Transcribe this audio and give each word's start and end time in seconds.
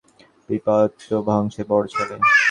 বিপ্রদাস 0.47 1.07
বংশের 1.27 1.65
বড়ো 1.69 1.87
ছেলে। 1.93 2.15